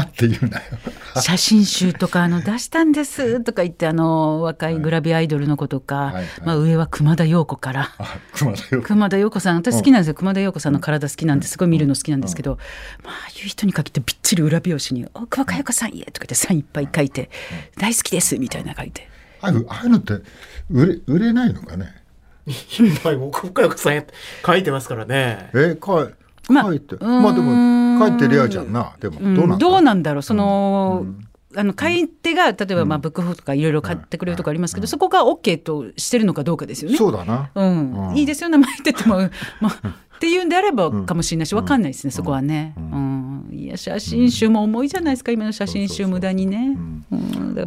[0.00, 0.64] って言うなよ。
[1.20, 6.14] 写真集とかあの出したんですとか言ってあの若いグラビアアイドルの子とか、はい。
[6.14, 6.26] はい。
[6.44, 7.90] まあ、上は熊田曜子から。
[7.98, 8.82] あ、熊田よ。
[8.82, 9.56] 熊田曜子さん。
[9.56, 11.56] 私好きなんですよ、熊田曜子さんの体好きなんです。
[11.56, 12.58] ごい見るの好きなんですけど、
[13.02, 17.30] まあああいう人に限ってびっちり裏表紙に「お熊川曜子さんへ」とか言ってサインいっぱい書いて
[17.78, 19.08] 「大好きです」みたいな書いて。
[19.40, 20.14] ああいうああいうのって
[20.70, 22.02] 売れ売れないのかね？
[23.76, 24.04] さんや
[24.44, 25.50] 書いてますからね。
[25.54, 26.14] え、かい、
[26.48, 28.94] まあて、まあでも書いてレアじゃんな。
[29.00, 29.34] でもうん。
[29.34, 29.68] どうなんだ。
[29.68, 30.22] どうなんだろう。
[30.22, 31.06] その、
[31.56, 36.98] あの買い手が例えばまあブックオフとかいろいろ買ってくれるとかありますけど、そこが OK としてるのかどうかですよね。
[36.98, 37.50] そうだな。
[37.54, 38.10] うん。
[38.10, 38.16] うん。
[38.16, 38.48] いいですよ。
[38.50, 39.16] 名前言ってても、
[39.60, 43.48] まあ、っていうんであればかもしれないしわかんないですね、そこはね、うん。
[43.52, 46.76] いや写真集も重いじゃないですか今の写真集無駄にね。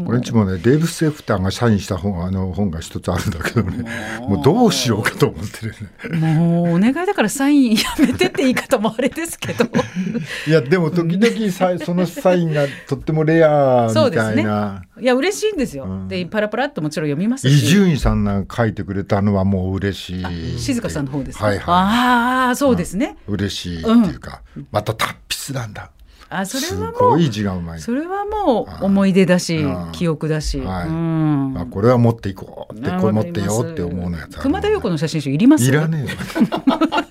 [0.05, 3.85] 俺んちもねデーブ・セフターがサインした本あの本が一つあるんだけどね。
[4.21, 4.43] もう。
[4.43, 5.75] どうしようかと思ってる
[6.11, 6.17] ね。
[6.19, 9.65] もうお願いだからサインやめてって言い方もあれですけど。
[10.47, 14.41] いやでも時々さ そのサインがとってもレアみたそうですね。
[14.41, 14.83] いな。
[14.99, 16.07] いや嬉しいんですよ、うん。
[16.07, 21.63] でパラパラっともちろん読みます伊し集院さんが書いてくれたのはもう嬉しい静香さんの方ですか、はいはい。
[21.67, 25.13] ああそうですね、嬉しいっていうか、また達
[25.47, 25.91] 筆なんだ。
[26.31, 29.91] あそすれはもごい字がうまいそれはもう思い出だしうん。
[29.93, 30.87] 記憶だし、はい。
[30.87, 31.57] うん。
[31.57, 35.63] あこれは持っていこうってあこれ持ってよって思うのやつ熊田曜子の写真集いります？
[35.67, 36.17] いらねえよ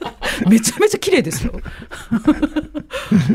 [0.48, 1.52] めちゃめちゃ綺麗ですよ。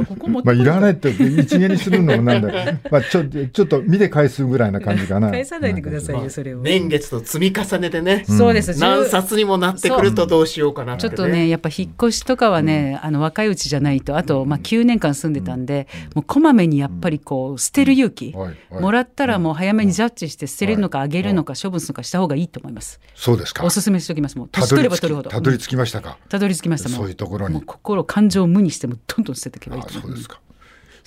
[0.07, 5.31] こ こまあいらないいって一元にするのもなんだよ まあちょちょっと見て返すぐらいな感じかな。
[5.31, 8.79] 返さないでくださいよそれを、年月と積み重ねでね、そうです。
[8.79, 18.81] 何冊にもなってくるとどうしようかなって、ね、ちょっとねやっぱ引っ越しとかはね、あの若いうちじゃないとあと、まあ、9年間住んでたんで、もうこまめにやっぱりこう捨てる勇気、はいはい。
[18.81, 22.99] もらったらもう早めにジャッジして捨てるのかあげるのか処分するのかした方がいいと思います。
[23.15, 23.63] そうですか。
[23.63, 24.49] おすすめしておきますもう。
[24.49, 27.61] たどどり着きたどり着きましたか、たどり着きましたもそういうところに。
[27.61, 30.39] 心感情を無にしてもどんどん捨てていけばいいあと思いうそうですか。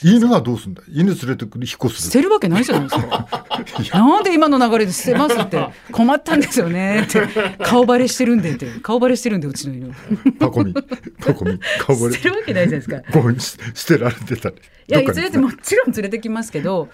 [0.05, 0.83] 犬はどうすんだ？
[0.89, 2.03] 犬連れてくる引っ越す。
[2.09, 3.29] 捨てるわけないじゃないですか。
[3.99, 5.67] なんで今の流れで捨てますって？
[5.91, 7.27] 困ったんですよねって。
[7.65, 8.67] 顔バレしてるんでって。
[8.83, 9.95] 顔バレしてるんでうちの犬
[10.39, 10.75] パコミ。
[10.75, 11.59] パコミ。
[11.79, 12.15] 顔バレ。
[12.15, 13.63] 捨てるわけないじゃないですか。
[13.75, 14.57] 捨てられてたり。
[14.89, 16.89] いや連れてもちろん連れてきますけど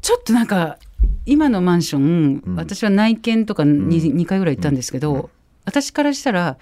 [0.00, 0.78] ちょっとなんか
[1.26, 5.30] 今のマンション、私は内見とか 2,、2回ぐらい行ったんですけど、
[5.64, 6.56] 私からしたら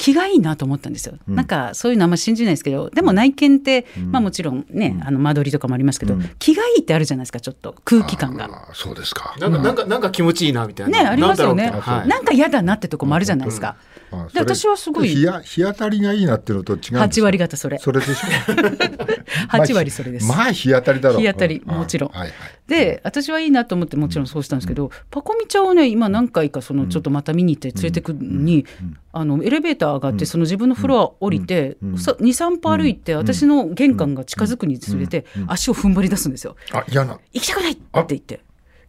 [0.00, 8.46] 気がいいなと思ったんですよ、なんかそういうのあんま信じないですけどでも内見って、まあもちろんね、あの間取りとかもありますけど、気がいいってあるじゃないですかちょっと空気感が。
[8.46, 9.34] あそうですか。
[9.38, 11.02] なんか、なんか、なんか気持ちいいなみたいな。
[11.02, 12.08] ねありますよね、はい。
[12.08, 13.76] なんか嫌だなってとこもあるじゃないですか。
[14.12, 15.08] あで私はすごい。
[15.08, 17.78] 日当たりがいいなっていうのと違うんですか？8割方それ。
[17.78, 18.26] それでしょ？
[19.56, 20.26] 8割それです。
[20.26, 21.20] まあ日当たりだろう。
[21.20, 21.74] 日当たりうん。
[21.76, 22.10] もちろん。
[22.10, 22.32] はいはい。
[22.66, 28.64] で私はいいなと思ってもちろんそうしたんですけど、パコミちゃんをね今何回かそのちょっとまた見に行って連れてくのに、
[29.12, 36.56] あのエレベーター上がってその自分のフロア降りて、23歩歩いて私の玄関が近づくにつれて足を踏ん張り出すんですよ。
[36.72, 37.72] あ嫌な行きたくない！
[37.72, 38.40] って言って。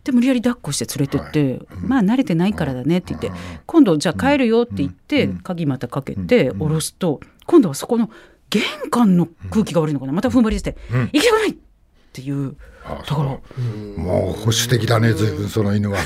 [0.03, 3.31] で無理やり抱っこして連れてって、まあ慣れてないからだねって言って、
[3.65, 8.09] 今度じゃあ帰るよって言って、鍵またかけて下ろすと、今度はそこの
[8.49, 10.11] 玄関の空気が悪いのかな。
[10.13, 10.75] また踏ん張りして、
[11.13, 11.57] 行きたくない
[12.11, 15.97] っていうあだからもう保守的だね随分その犬は。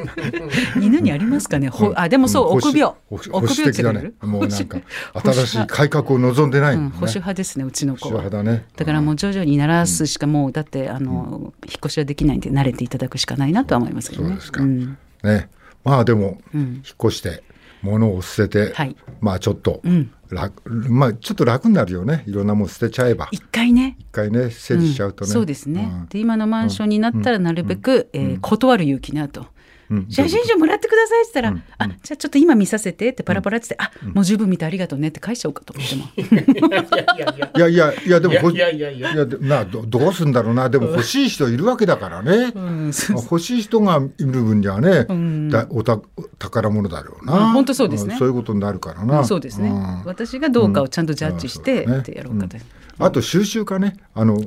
[0.78, 2.94] 犬にありますかね、ほあでもそう、ん臆病。
[3.08, 4.12] 保守的だね。
[4.20, 4.78] もうなんか
[5.14, 6.90] 新しい改革を望んでないね。
[6.90, 8.66] 保守派ですねうちの保守子は派だね。
[8.76, 14.28] だからもう徐々に慣らすしかもうだってあの、引っ越しはできないんで慣れていただくしかないなとは思いますけどね。
[14.30, 14.62] そうですか。
[14.62, 14.98] ん。
[15.22, 15.48] ね。
[15.84, 16.58] まあでもん。
[16.58, 17.42] 引っ越して
[17.80, 18.96] 物を捨ててはい。
[19.20, 22.24] まあちょっとん楽まあちょっと楽になるよね。
[22.26, 23.28] いろんなもん捨てちゃえば。
[23.30, 23.96] 一回ね。
[23.98, 25.30] 一回ね整理しちゃうとね。
[25.30, 26.06] そうですね、うん。
[26.08, 29.46] で今のマンションになったらなるべく、えー断る勇気なと。
[29.92, 30.06] うん。
[30.08, 36.04] 写真集もらってくださいって言ったら、あじゃあちょっと今見させてってパラパラって言って、あもう十分見てありがとうねって返しちゃおうかと思っても。
[37.56, 38.80] いやいやいやでもほいやい。
[38.80, 39.26] やいやいや。
[39.26, 40.68] でなどどうすんだろうな。
[40.70, 42.52] でも欲しい人いるわけだからね、
[43.10, 45.06] 欲しい人がいる分にはね、
[45.50, 46.00] だおた
[46.38, 48.14] 宝物だろうな、うん本当そうですね。
[48.14, 50.02] んそういうことになるからな、そうですね、ん。
[50.04, 51.88] 私がどうかをちゃんとジャッジして、うん。
[51.88, 51.98] そうね。
[52.00, 52.56] ってやろうかと、
[52.98, 53.96] あと収集家ね。
[54.14, 54.42] あの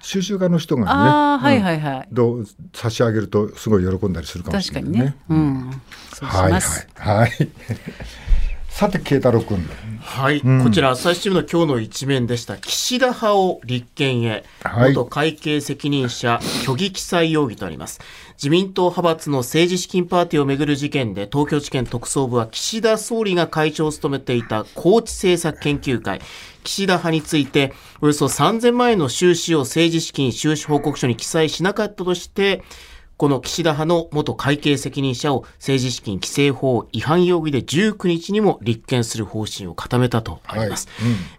[0.00, 4.98] 収集家の人がねはいはいはい、どう差し上げるとすごい喜んだりするかもしれないね。
[4.98, 5.50] 確かにね、
[6.20, 6.28] うん。
[6.28, 6.62] はいはい
[6.96, 7.30] はい
[8.80, 9.58] さて慶太郎君。
[10.00, 12.56] はい、こちら朝日新聞の今日の一面でした。
[12.56, 14.94] 岸田派を立憲へ、はい。
[14.94, 18.00] 元会計責任者虚偽記載容疑とあります。
[18.38, 26.22] 自民党派閥の政治資金パーティーをめぐる事件で東京地検特捜部は岸田総理が会長を務めていた高知政策研究会。
[26.64, 32.62] 岸田派についておよそ3000万円の収支を政治資金収支報告書に記載しなかったとして
[33.20, 40.88] この岸田派の元会計責任者を政治資金規正法違反容疑で19日にも立件する方針を固めたとあります。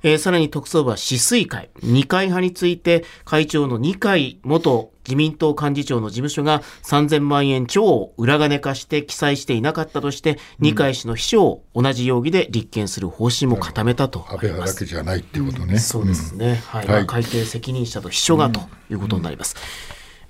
[0.04, 14.52] えーさらに特捜部は止水会、二階派について会長の二階元自民党幹事長の事務所が3000万円超を裏金化して記載していなかったとして、二階氏の秘書を同じ容疑で立件する方針も固めたとあ安倍。
[14.52, 16.62] 派だけじゃないってことね、そうですね。
[16.68, 16.86] はい。
[16.86, 18.60] はいまあ会計責任者と秘書がと
[18.92, 19.56] いうことになります。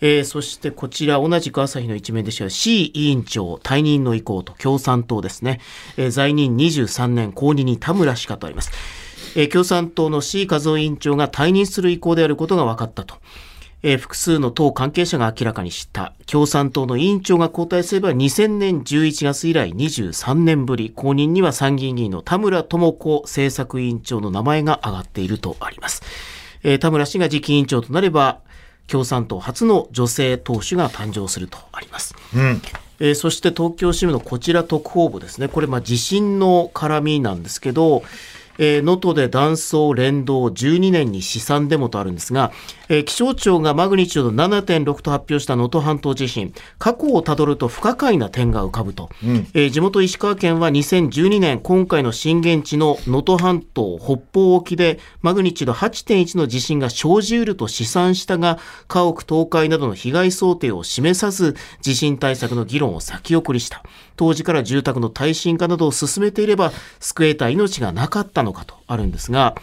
[0.02, 5.62] えーそしてこちら同じく朝日の一面でしたが C 委員長退任の意向と共産党ですね、
[5.96, 8.72] えー在任23年後任に田村氏かとあります、
[9.36, 13.16] えー共産党の C 和夫委員長が退任する意向であることが分かったと。
[13.84, 16.14] えー複数の党関係者が明らかにした。
[16.28, 26.04] 共産党の委員長が交代すれば2000年11月以来23年ぶり後任には参議院議員の田村智子政策委員長の名前が挙がっているとあります、
[26.64, 28.42] え田村氏が次期委員長となれば
[28.92, 32.62] 共産党初の女性党首が誕生するとありますうん
[33.00, 35.48] えーそして東京新聞のこちら特報部ですね。
[35.48, 38.04] これ、まあ、地震の絡みなんですけど、
[38.60, 42.52] えー能登で断層連動12年に試算デモとあるんですが、
[42.92, 49.10] えー気象庁がマグニチュード7.6と発表した能登半島地震、過去をたどると不可解な点が浮かぶと。
[49.54, 63.84] えー地元石川県は2012年、今回の震源地の能登半島北方沖でマグニチュード8.1の地震が生じうると試算したが、家屋倒壊などの被害想定を示さず、地震対策の議論を先送りした。
[64.18, 69.56] 当時から住宅の耐震化などを進めていれば、救えた命がなかったのかとあるんですが、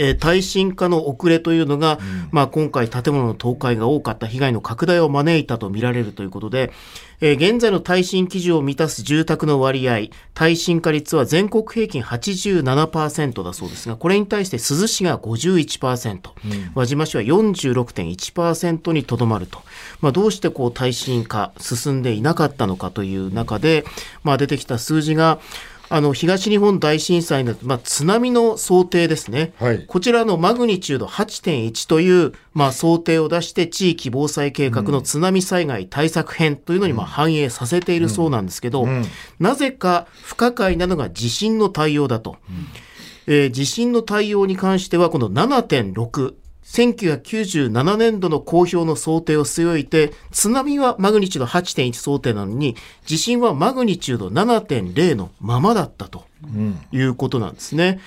[0.00, 1.98] えー耐震化の遅れというのが、
[2.30, 6.72] まあ、今回建物の倒壊が多かった被害の拡大を招いたと見られるということで、
[7.20, 16.18] えー現在の耐震基準を満たす住宅の割合、耐震化率は全国平均87%だそうですが、これに対して珠洲市が51%、
[16.74, 19.60] 輪島市は46.1%にとどまると。
[20.00, 23.84] まあ、どうしてこう耐震化進んでいなかったのかという中で、
[24.24, 25.40] まあ、出てきた数字が、
[25.92, 29.86] あの東日本大震災の、まあ、津波の想定ですね、はい。
[29.86, 38.86] こちらのマグニチュード8.1という、まあ、想定を出して地域防災計画の津波災害対策編というのにまあ反映させているそうなんですけど、
[39.40, 42.36] なぜか不可解なのが地震の対応だと。
[43.26, 46.34] えー地震の対応に関してはこの7.6
[46.70, 56.24] 1997年度の公表の想定を据え置いて、津波はマグニチュード8.1想定なのに、地震はマグニチュード7.0のままだったと。
[56.90, 57.86] いうことなんですね。
[57.86, 57.98] はい、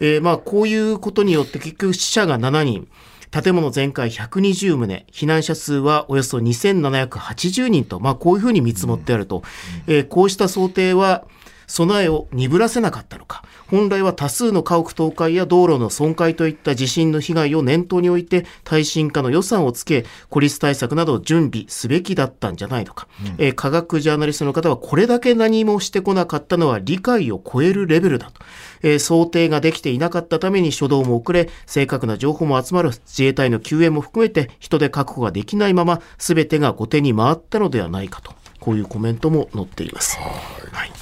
[0.00, 2.88] えー、まあ、こういうことによって結局死者が7人、
[3.30, 9.42] 建物全壊120棟、避難者数はおよそ2780人と、まあ、こういうふうに見積もってあると。
[9.86, 11.24] えー、こうした想定は、
[11.68, 13.44] 備えを鈍らせなかったのか。
[13.68, 28.40] 本来は多数の家屋倒壊や道路の損壊といった地震の被害を念頭に置いて耐震化の予算をつけ孤立対策などを準備すべきだったんじゃないのか、うん、えー、科学ジャーナリストの方はこれだけ何もしてこなかったのは理解を超えるレベルだと、
[28.82, 38.32] えー、想定ができていなかったために初動も遅れ正確な情報も集まる自衛隊の救援も含めて人手確保ができないまま全てが後手に回ったのではないかと。
[38.60, 40.16] こういうコメントも載っています。
[40.18, 40.30] はい、
[40.72, 40.88] はい。
[40.88, 40.92] う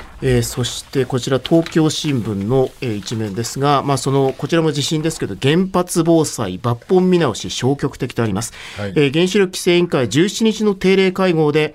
[0.00, 11.74] んえー、そしてこちら東京新聞の、えー、一面ですが、まあ、そのこちらも地震ですけど原発防災抜本見直し消極的とあります、はい、えー、原子力規制委員会17日の定例会合で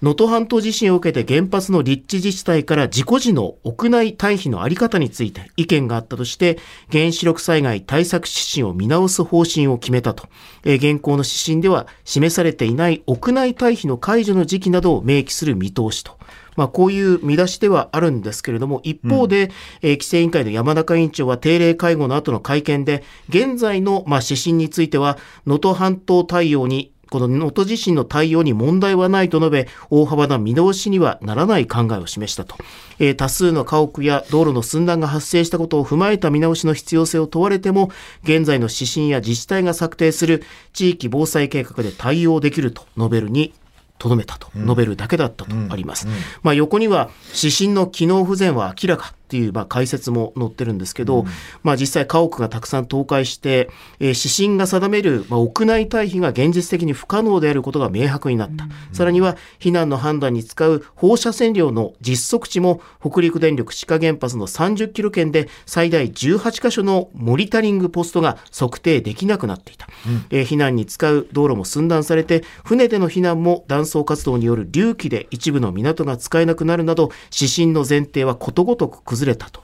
[0.00, 6.58] 能登半島地震を受けて原発の立地自治体から事故時の屋内退避の在り方について意見があったとして
[6.92, 10.28] 原子力災害対策指針を見直す方針を決めたと、
[10.62, 16.16] えー、現行の指針では示されていない屋内退避の解除の時期などを明記する見通しと
[16.58, 19.50] まあ、こういう見出しではあるんですけれども、一方で、うん、
[19.82, 32.56] えー、規制委員会の山中委員長は定例会合の後の会見で、現在の、まあ、指針については、能登半島対応にこの能登地震の対応に問題はないと述べ、大幅な見直しにはならない考えを示したと。
[32.98, 37.92] えー、多数の家屋や道路の寸断が発生したことを踏まえた見直しの必要性を問われても、
[38.24, 40.42] 現在の指針や自治体が策定する
[40.72, 43.54] 地域防災計画で対応できると述べるに
[43.98, 44.48] とどめたと。
[44.54, 46.06] 述べるだけだったとあります。
[46.42, 51.26] まあ、横には指針の機能不全は明らかっていうまあ解説も載ってるんですけど、うん、
[51.62, 53.68] まあ、実際家屋がたくさん倒壊して、
[54.00, 79.62] えー、指針が定める、まあ、屋内退避が現実的に不可能であることが明白になった、うん、さらには避難の判断に使う放射線量の実測値も北陸電力志賀原発の30キロ圏で最大18カ所のモニタリングポストが測定できなくなっていた、うん、えー、避難に使う道路も寸断されて船での避難も断層活動による隆起で一部の港が使えなくなるなど指針の前提はことごとく崩れたと。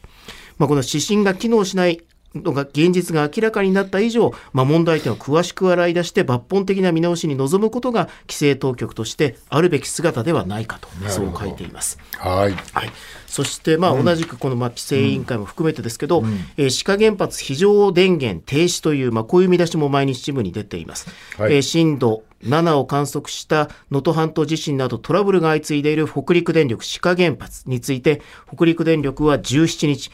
[0.59, 2.03] まあ、この指針が機能しない
[2.35, 11.99] のが現実が明らかになった以上、まあ、問題点を詳しく洗い出して抜本的な見直しに臨むことが規制当局としてあるべき姿ではないかとそう書いています。
[12.18, 12.92] はい、はい。
[13.27, 21.09] そしてまあ同じくこのまあ規制委員会も含めてですけど、うん、えー、志賀原発非常電源停止というまあこういう見出しも毎日新聞に出ています。
[21.37, 28.23] はい、えー、震度7を観測した能登半島地震などトラブルが相次いでいる北陸電力志賀原発について
[28.55, 30.11] 北陸電力は17日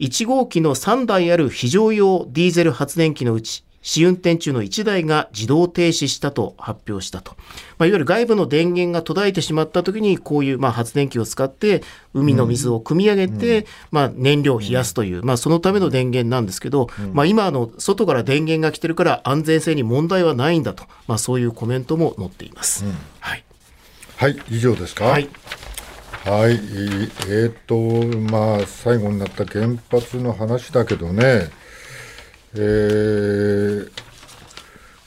[0.00, 7.36] 1号機の3台ある非常用ディーゼル発電機のうち試運転中の1台が自動停止したと発表したと。
[7.78, 22.84] まあ、いわゆる外部の電源が途絶えてしまった時に、こういうまあ発電機を使って海の水を汲み上げて、まあ燃料を冷やすという、まあそのための電源なんですけど、まあ今あの外から電源が来てるから安全性に問題はないんだと、まあそういうコメントも載っています。
[23.20, 23.44] はい。
[24.16, 25.04] はい、以上ですか？
[25.04, 25.28] はい。
[26.24, 31.50] はい、えー、っと、まあ、最後になった原発の話だけどね、
[32.54, 33.90] えー、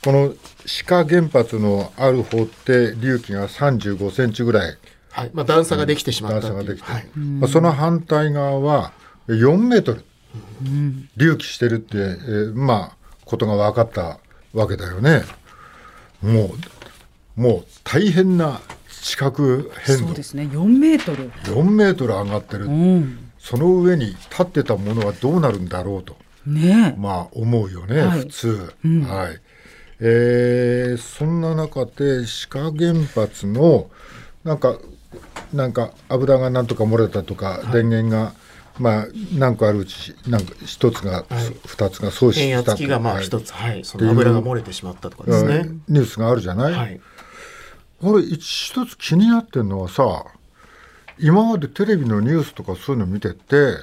[0.04, 0.34] この
[0.65, 4.78] 志賀原発のある方って隆起が35センチぐらい、
[5.12, 8.93] はいまあ、段差ができてしまった段差ができて、はい、まあ、その反対側は
[9.28, 10.06] 4メートル。
[11.17, 14.19] 隆起してるって、えー、まあことが分かった
[14.54, 15.24] わけだよね。
[16.21, 16.54] も
[17.38, 18.62] うもう大変な
[19.02, 19.32] 地殻
[19.84, 20.44] 変動そうですね。
[20.44, 21.32] 4メートル。
[21.32, 26.16] 4メートル上がってる、うん、その上に立ってたものはどうなるんだろうと。
[26.46, 29.42] ね、まあ思うよね、はい、普通、うん、はい。
[30.00, 33.90] えー、そんな中で志賀原発の
[34.44, 34.78] なんか
[35.54, 38.34] なんか油がなんとか漏れたとか、はい、電源が
[38.80, 45.70] まあ何個あるうちなんか一つが、二、はい、つが喪失したとか、まあ一つ、はい、その油が漏れてしまったとかですね。
[45.88, 46.74] ニュースがあるじゃない？
[46.74, 47.02] はい、
[48.02, 50.26] これ一つ気になってるのはさ、
[51.20, 53.76] 今までテレビのニュースとかそういうの見てて。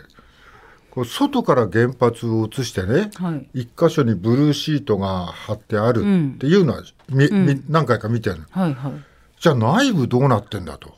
[1.05, 6.03] 外から原発を移してね、はい、一箇所にブルーシートが貼ってあるっ
[6.39, 8.93] ていうのは、み、うん、何回か見てる、はいはい、
[9.39, 10.97] じゃあ内部どうなってんだと。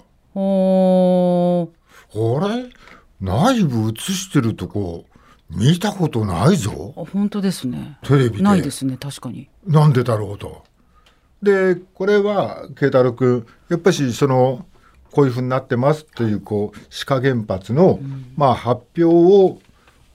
[2.15, 2.71] あれ？
[3.21, 5.05] 内部映してるとこ
[5.51, 6.95] 見たことないぞ。
[7.13, 7.99] 本当ですね。
[8.03, 8.43] テレビで。
[8.43, 9.51] ないですね、確かに。
[9.67, 10.65] なんでだろうと。
[11.43, 14.67] で、これは、慶太郎君、やっぱしその、
[15.11, 19.59] こういうふうになってますという、こう、志賀原発の、うん、まあ、発表を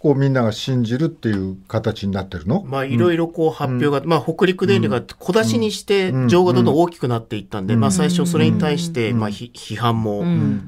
[0.05, 2.63] こうみんなが信じるっていう形になってるの？
[2.63, 10.23] まあいろいろこう発表が、まあ北陸電力が小出しにして情がどんどん大きくなっていったんで、まあ最初それに対してまあ批判も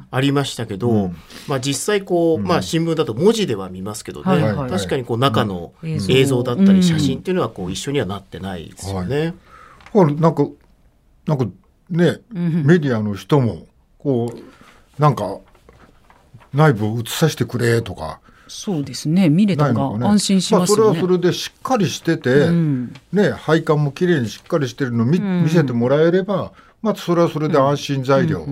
[0.10, 1.12] ありましたけど、
[1.48, 9.20] まあ実際こう、まあ新聞だと文字では見ますけどね、確かにこう中の映像だったり写真っていうのはこう一緒にはなってないですよね。
[9.20, 9.34] はい、
[9.94, 10.48] なんか
[11.26, 11.46] なんか
[11.90, 13.66] ね、メディアの人も
[13.98, 15.40] こうなんか
[16.54, 18.20] 内部を映させてくれとか。
[18.50, 19.30] そうですね。
[19.30, 28.48] 見れたが安心しますよね、まあ、それはそれでしっかりしてて、うん、ね配管もきれいにしっかりしてるの見,、見せてもらえればまあそれはそれで安心材料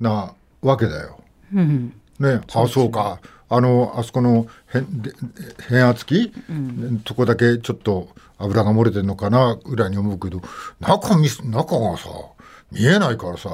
[0.00, 1.20] なわけだよ。
[1.52, 4.46] うん、ねあそうかあのあそこの
[5.68, 9.56] 変圧器、うん、とこだけちょっと油が漏れてるのかな？
[9.56, 10.40] ぐらいに思うけど
[10.80, 12.08] 中中がさ
[12.72, 13.50] 見えないからさ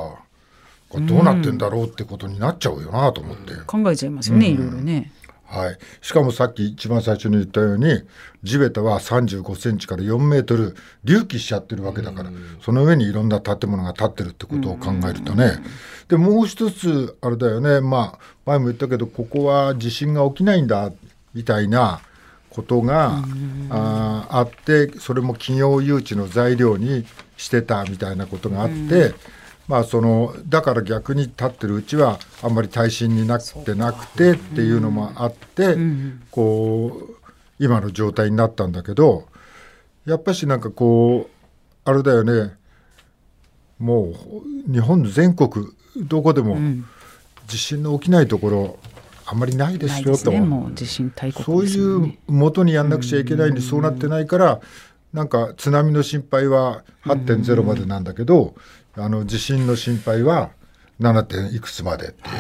[0.93, 5.13] どうなってんだろうってことになっちゃうよなと思って、考えちゃいますよね、いろいろね。
[5.51, 8.05] はい、しかもさっき一番最初に言ったように
[8.45, 12.31] 地べたは35センチから4メートル隆起しちゃってるわけだから、
[12.63, 15.59] その上にいろんな建物が建ってるってことを考えるとね、
[16.07, 17.81] でもう一つあれだよね。
[17.81, 20.93] まあ前も言ったけどここは地震が起きないんだ
[21.35, 22.01] みたいな
[22.49, 23.21] ことが
[23.71, 27.05] ああってそれも企業誘致の材料に
[27.37, 29.15] してたみたいなことがあって。
[29.71, 35.77] まあ、そのだから逆に立ってるうちはあんまり耐震になってなくてっていうのもあって、
[36.33, 36.89] こ
[37.21, 37.25] う
[37.61, 39.29] 今の状態になったんだけど
[40.07, 42.57] やっぱしなんかこうあれだよね。
[43.79, 44.13] も
[44.69, 46.59] う日本全国どこでも
[47.47, 48.79] 地震の起きないところ
[49.25, 50.33] あんまりないですよと、
[51.45, 54.61] そういう元にやんなくちゃいけないんで、そうなってないから
[55.13, 58.55] なんか津波の心配は8.0までなんだけど、
[58.97, 60.51] あの地震の心配は
[61.01, 61.23] 7.
[61.23, 62.33] 点いくつまでってい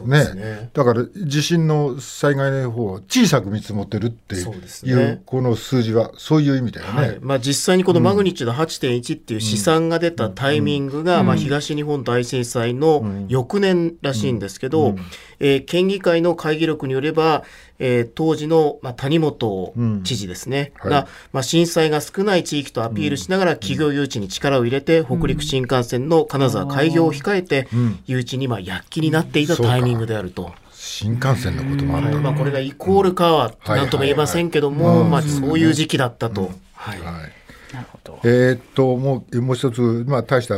[0.00, 0.34] う,、ね。
[0.34, 0.70] ね。
[0.74, 14.96] だから地震の災害の方を小さく見積もってるっていう、この数字はそういう意味だよね、はい、まあ、実際にこのマグニチュード8.1っていう試算が出たタイミングが、まあ、東日本大震災の翌年らしいんですけど、
[15.38, 17.44] えー、県議会の会議録によれば、
[17.78, 20.90] えー、当時の、まあ、谷本知事ですね、うん。
[20.90, 27.68] はい、が、まあ、震災が少ない地域とアピールしながら企業誘致に力を入れて、北陸新幹線の金沢開業を控えて、
[28.06, 30.52] 誘致にまあ躍起になっていたタイミングであると。
[30.72, 36.50] 新幹線のこともある、まあ、これがイコールかは何とも言えませんけども、まあ、そういう時期だったと。
[36.72, 38.20] はい、なるほど。
[38.24, 40.56] えー、っともうもう一つ、まあ、大した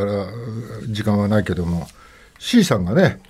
[0.87, 1.89] 時間はないけども
[2.39, 3.21] C さんがね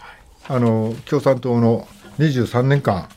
[0.49, 1.87] あの共産党の
[2.19, 3.09] 23年間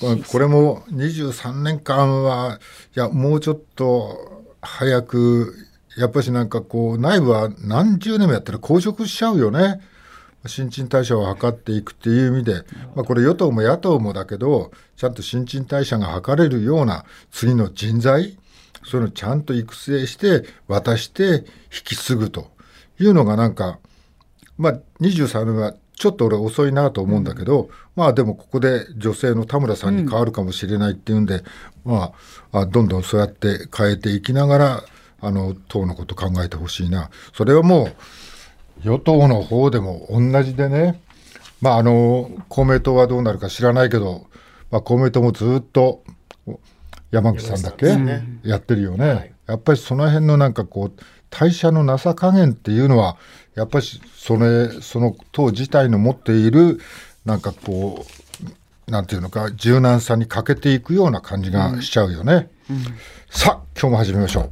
[0.00, 2.58] これも23年間は
[2.94, 5.54] いやもうちょっと早く
[5.96, 9.80] やっぱしなんかこう内部は何十年もやったら硬直しちゃうよね。
[10.48, 12.62] 新陳代謝を図っていくっていう意味で、
[12.94, 18.38] まあ、これ与党も野党もだけどちゃんと新陳代謝が図れるような次の人材
[18.84, 22.50] そういうのをちゃんと育成して渡して引き継ぐと
[23.00, 23.80] いうのがなんか
[24.56, 31.42] まあ23年はちょっと俺遅いなと思うんだけど、うん、まあでもここで女性の田村さんに変わるかもしれないっていうんで、
[31.84, 32.12] うん、ま
[32.52, 34.84] あどんどんそうやって変えていきながら
[35.20, 37.10] あの党のこと考えてほしいな。
[37.34, 37.96] それはもう
[38.82, 41.00] 与党の方でも同じでね
[41.62, 44.26] まああの公明党はどうなるか知らないけど、
[44.70, 46.02] まあ、公明党もずっと
[47.10, 53.16] 山口さんだっけ、ね、やってるよね、はい、やっぱりその辺のなんかこう代謝のなさ加減っていうのは
[53.56, 56.78] やっぱりそれその党自体の持っている
[57.24, 58.06] なんかこ
[58.88, 62.48] うなんていうのか柔軟さに欠けていくような感じがしちゃうよね。
[62.70, 62.82] うんうん、
[63.30, 64.50] さあ今日も始めましょう。